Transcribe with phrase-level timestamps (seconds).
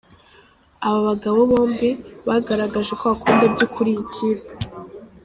[0.85, 1.89] Aba bagabo bombi,
[2.27, 4.49] bagaragaje ko bakunda byukuri iyi kipe.